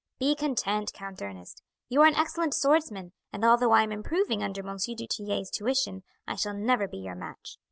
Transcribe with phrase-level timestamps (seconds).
[0.17, 4.67] Be content, Count Ernest; you are an excellent swordsman, and although I am improving under
[4.67, 4.77] M.
[4.83, 7.57] du Tillet's tuition I shall never be your match.